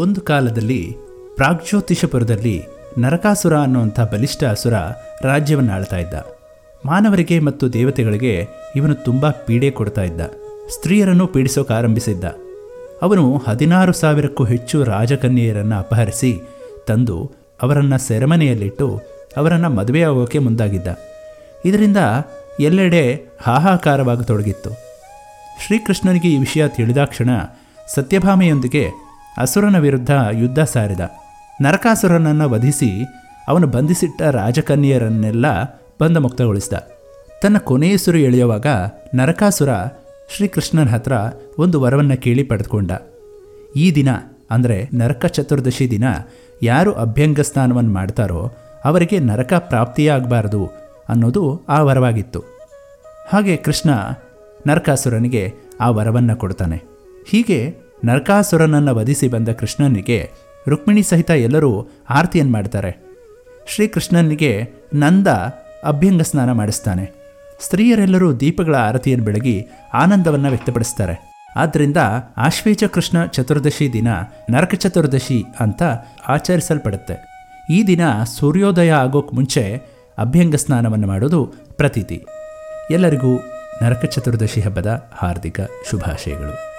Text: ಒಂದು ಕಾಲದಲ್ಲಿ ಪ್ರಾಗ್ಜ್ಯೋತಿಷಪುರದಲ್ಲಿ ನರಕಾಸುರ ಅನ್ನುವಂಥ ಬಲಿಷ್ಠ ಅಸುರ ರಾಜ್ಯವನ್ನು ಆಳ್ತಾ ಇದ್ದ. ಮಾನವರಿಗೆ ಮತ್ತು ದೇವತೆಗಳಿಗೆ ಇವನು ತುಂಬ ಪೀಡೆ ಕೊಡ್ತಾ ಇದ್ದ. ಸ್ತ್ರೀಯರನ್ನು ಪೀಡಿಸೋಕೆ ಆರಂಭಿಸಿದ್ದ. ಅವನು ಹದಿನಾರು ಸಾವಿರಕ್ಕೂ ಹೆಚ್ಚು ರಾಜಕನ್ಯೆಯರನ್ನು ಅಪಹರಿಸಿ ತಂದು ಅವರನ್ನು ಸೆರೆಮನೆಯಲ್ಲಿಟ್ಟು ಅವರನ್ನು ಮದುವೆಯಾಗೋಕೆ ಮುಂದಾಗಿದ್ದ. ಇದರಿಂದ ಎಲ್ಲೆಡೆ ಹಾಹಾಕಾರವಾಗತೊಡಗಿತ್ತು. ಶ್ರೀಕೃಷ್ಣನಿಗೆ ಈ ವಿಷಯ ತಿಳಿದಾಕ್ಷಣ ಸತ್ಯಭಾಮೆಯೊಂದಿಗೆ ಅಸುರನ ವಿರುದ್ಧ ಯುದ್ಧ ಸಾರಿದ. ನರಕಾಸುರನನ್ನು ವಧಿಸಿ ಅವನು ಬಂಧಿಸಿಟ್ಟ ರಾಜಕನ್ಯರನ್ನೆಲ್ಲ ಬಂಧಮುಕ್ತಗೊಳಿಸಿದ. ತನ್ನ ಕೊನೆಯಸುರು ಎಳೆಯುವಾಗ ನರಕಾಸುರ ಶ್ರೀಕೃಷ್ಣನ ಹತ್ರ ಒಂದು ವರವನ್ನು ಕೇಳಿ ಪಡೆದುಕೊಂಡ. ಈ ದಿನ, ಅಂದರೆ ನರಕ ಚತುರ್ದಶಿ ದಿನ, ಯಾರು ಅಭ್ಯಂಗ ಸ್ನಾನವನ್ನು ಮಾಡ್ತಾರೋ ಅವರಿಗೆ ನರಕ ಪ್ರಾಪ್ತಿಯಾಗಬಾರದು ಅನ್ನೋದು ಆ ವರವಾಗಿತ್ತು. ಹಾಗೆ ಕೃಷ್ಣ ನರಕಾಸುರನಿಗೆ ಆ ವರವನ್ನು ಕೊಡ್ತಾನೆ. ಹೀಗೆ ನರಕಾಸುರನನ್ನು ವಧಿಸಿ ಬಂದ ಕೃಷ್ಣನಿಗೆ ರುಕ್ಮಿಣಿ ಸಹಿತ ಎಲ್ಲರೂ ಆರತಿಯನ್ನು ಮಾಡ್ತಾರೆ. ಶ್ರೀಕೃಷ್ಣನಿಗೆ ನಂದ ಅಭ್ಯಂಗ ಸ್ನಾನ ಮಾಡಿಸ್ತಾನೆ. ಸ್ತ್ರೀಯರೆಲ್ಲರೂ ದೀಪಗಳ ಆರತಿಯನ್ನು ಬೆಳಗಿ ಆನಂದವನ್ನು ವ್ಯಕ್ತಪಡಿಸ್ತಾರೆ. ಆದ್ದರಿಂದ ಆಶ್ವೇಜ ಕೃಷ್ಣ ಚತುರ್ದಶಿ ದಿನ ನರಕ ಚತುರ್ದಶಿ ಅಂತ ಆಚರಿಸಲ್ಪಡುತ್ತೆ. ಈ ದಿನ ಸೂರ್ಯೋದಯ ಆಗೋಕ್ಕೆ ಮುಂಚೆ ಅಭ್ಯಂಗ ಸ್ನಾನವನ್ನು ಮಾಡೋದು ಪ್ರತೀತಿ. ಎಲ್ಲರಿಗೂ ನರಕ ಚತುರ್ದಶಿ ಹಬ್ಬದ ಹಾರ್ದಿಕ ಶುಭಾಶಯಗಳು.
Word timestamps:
ಒಂದು 0.00 0.20
ಕಾಲದಲ್ಲಿ 0.20 0.96
ಪ್ರಾಗ್ಜ್ಯೋತಿಷಪುರದಲ್ಲಿ 1.34 2.64
ನರಕಾಸುರ 2.98 3.58
ಅನ್ನುವಂಥ 3.58 4.00
ಬಲಿಷ್ಠ 4.00 4.44
ಅಸುರ 4.44 4.72
ರಾಜ್ಯವನ್ನು 5.22 5.72
ಆಳ್ತಾ 5.72 5.96
ಇದ್ದ. 5.96 6.14
ಮಾನವರಿಗೆ 6.86 7.38
ಮತ್ತು 7.38 7.72
ದೇವತೆಗಳಿಗೆ 7.72 8.46
ಇವನು 8.76 8.94
ತುಂಬ 8.94 9.30
ಪೀಡೆ 9.30 9.70
ಕೊಡ್ತಾ 9.70 10.02
ಇದ್ದ. 10.02 10.20
ಸ್ತ್ರೀಯರನ್ನು 10.70 11.26
ಪೀಡಿಸೋಕೆ 11.26 11.74
ಆರಂಭಿಸಿದ್ದ. 11.74 12.24
ಅವನು 13.02 13.36
ಹದಿನಾರು 13.48 13.92
ಸಾವಿರಕ್ಕೂ 13.92 14.44
ಹೆಚ್ಚು 14.44 14.84
ರಾಜಕನ್ಯೆಯರನ್ನು 14.84 15.76
ಅಪಹರಿಸಿ 15.78 16.40
ತಂದು 16.86 17.32
ಅವರನ್ನು 17.62 17.98
ಸೆರೆಮನೆಯಲ್ಲಿಟ್ಟು 17.98 19.00
ಅವರನ್ನು 19.36 19.70
ಮದುವೆಯಾಗೋಕೆ 19.70 20.38
ಮುಂದಾಗಿದ್ದ. 20.38 20.88
ಇದರಿಂದ 21.64 21.96
ಎಲ್ಲೆಡೆ 22.60 23.04
ಹಾಹಾಕಾರವಾಗತೊಡಗಿತ್ತು. 23.42 24.70
ಶ್ರೀಕೃಷ್ಣನಿಗೆ 25.66 26.28
ಈ 26.28 26.38
ವಿಷಯ 26.38 26.68
ತಿಳಿದಾಕ್ಷಣ 26.68 27.30
ಸತ್ಯಭಾಮೆಯೊಂದಿಗೆ 27.94 29.09
ಅಸುರನ 29.36 29.78
ವಿರುದ್ಧ 29.78 30.10
ಯುದ್ಧ 30.32 30.60
ಸಾರಿದ. 30.60 31.00
ನರಕಾಸುರನನ್ನು 31.60 32.50
ವಧಿಸಿ 32.50 33.04
ಅವನು 33.48 33.66
ಬಂಧಿಸಿಟ್ಟ 33.66 34.22
ರಾಜಕನ್ಯರನ್ನೆಲ್ಲ 34.22 35.46
ಬಂಧಮುಕ್ತಗೊಳಿಸಿದ. 36.00 36.72
ತನ್ನ 37.42 37.58
ಕೊನೆಯಸುರು 37.58 38.18
ಎಳೆಯುವಾಗ 38.18 38.66
ನರಕಾಸುರ 39.14 39.68
ಶ್ರೀಕೃಷ್ಣನ 40.36 40.88
ಹತ್ರ 40.88 41.12
ಒಂದು 41.58 41.80
ವರವನ್ನು 41.80 42.20
ಕೇಳಿ 42.20 42.42
ಪಡೆದುಕೊಂಡ. 42.42 42.90
ಈ 43.76 43.94
ದಿನ, 43.94 44.08
ಅಂದರೆ 44.50 44.88
ನರಕ 44.94 45.26
ಚತುರ್ದಶಿ 45.26 45.90
ದಿನ, 45.90 46.04
ಯಾರು 46.62 46.92
ಅಭ್ಯಂಗ 46.92 47.40
ಸ್ನಾನವನ್ನು 47.40 47.92
ಮಾಡ್ತಾರೋ 47.92 48.52
ಅವರಿಗೆ 48.84 49.18
ನರಕ 49.18 49.52
ಪ್ರಾಪ್ತಿಯಾಗಬಾರದು 49.52 50.70
ಅನ್ನೋದು 51.08 51.62
ಆ 51.68 51.82
ವರವಾಗಿತ್ತು. 51.82 52.44
ಹಾಗೆ 53.28 53.56
ಕೃಷ್ಣ 53.56 53.90
ನರಕಾಸುರನಿಗೆ 54.66 55.52
ಆ 55.80 55.90
ವರವನ್ನು 55.90 56.36
ಕೊಡ್ತಾನೆ. 56.36 56.82
ಹೀಗೆ 57.28 57.89
ನರಕಾಸುರನನ್ನು 58.04 58.94
ವಧಿಸಿ 58.94 59.28
ಬಂದ 59.28 59.48
ಕೃಷ್ಣನಿಗೆ 59.48 60.30
ರುಕ್ಮಿಣಿ 60.68 61.02
ಸಹಿತ 61.02 61.30
ಎಲ್ಲರೂ 61.30 61.88
ಆರತಿಯನ್ನು 62.10 62.52
ಮಾಡ್ತಾರೆ. 62.52 63.06
ಶ್ರೀಕೃಷ್ಣನಿಗೆ 63.66 64.70
ನಂದ 64.94 65.26
ಅಭ್ಯಂಗ 65.84 66.22
ಸ್ನಾನ 66.22 66.52
ಮಾಡಿಸ್ತಾನೆ. 66.52 67.12
ಸ್ತ್ರೀಯರೆಲ್ಲರೂ 67.60 68.32
ದೀಪಗಳ 68.32 68.74
ಆರತಿಯನ್ನು 68.74 69.24
ಬೆಳಗಿ 69.24 69.66
ಆನಂದವನ್ನು 69.94 70.48
ವ್ಯಕ್ತಪಡಿಸ್ತಾರೆ. 70.48 71.34
ಆದ್ದರಿಂದ 71.56 71.96
ಆಶ್ವೇಜ 72.36 72.84
ಕೃಷ್ಣ 72.84 73.26
ಚತುರ್ದಶಿ 73.26 73.92
ದಿನ 73.92 74.08
ನರಕ 74.50 74.74
ಚತುರ್ದಶಿ 74.74 75.44
ಅಂತ 75.60 75.82
ಆಚರಿಸಲ್ಪಡುತ್ತೆ. 76.28 77.14
ಈ 77.70 77.86
ದಿನ 77.86 78.00
ಸೂರ್ಯೋದಯ 78.38 78.92
ಆಗೋಕ್ಕೆ 78.92 79.34
ಮುಂಚೆ 79.34 79.82
ಅಭ್ಯಂಗ 80.18 80.54
ಸ್ನಾನವನ್ನು 80.54 81.06
ಮಾಡೋದು 81.06 81.54
ಪ್ರತೀತಿ. 81.72 82.26
ಎಲ್ಲರಿಗೂ 82.90 83.36
ನರಕ 83.82 84.04
ಚತುರ್ದಶಿ 84.04 84.60
ಹಬ್ಬದ 84.60 85.10
ಹಾರ್ದಿಕ 85.12 85.60
ಶುಭಾಶಯಗಳು. 85.90 86.69